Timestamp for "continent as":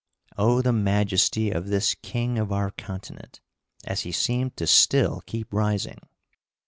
2.71-4.01